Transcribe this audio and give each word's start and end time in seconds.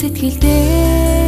сэтгэлдээ. 0.00 1.19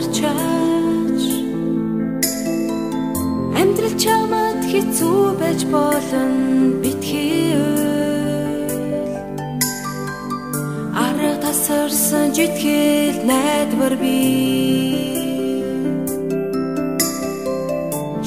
харчаач 0.04 1.24
Амтрал 3.60 3.94
чамд 4.02 4.62
хэцүү 4.70 5.20
байж 5.40 5.60
болно 5.72 6.24
битгий 6.82 7.56
Арга 11.04 11.32
тасарсан 11.44 12.34
житгэл 12.36 13.18
найдвар 13.30 13.94
бий 14.02 15.14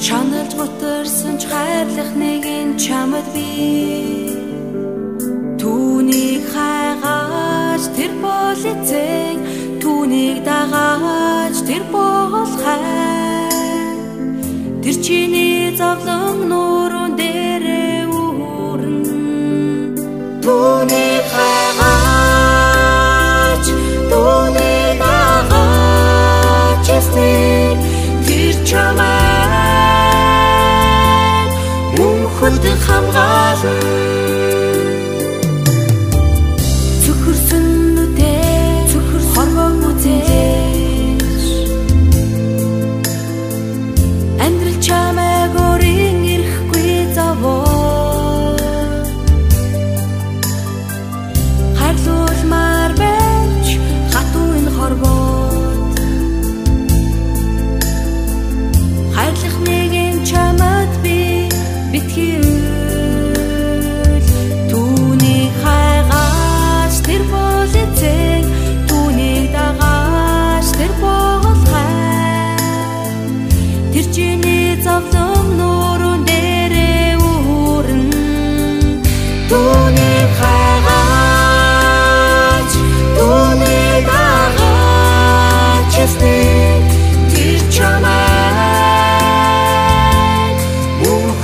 Чаналж 0.04 0.52
бүтэрсэн 0.58 1.34
ч 1.40 1.42
хайрлах 1.50 2.12
нэг 2.16 2.42
энэ 2.58 2.78
чамд 2.80 3.26
би. 3.34 3.50
Түүнийг 5.60 6.42
хайгаж 6.54 7.82
тэр 7.92 8.12
бол 8.24 8.62
эцэг 8.72 9.36
түүнийг 9.82 10.38
дагаа 10.48 11.17
тэр 11.68 11.82
бол 11.92 12.48
хай 12.64 12.80
тэр 14.82 14.96
чиний 15.04 15.76
завлан 15.76 16.48
нуурын 16.48 17.12
дээр 17.20 17.47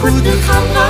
Goede 0.04 0.30
gaan 0.30 0.83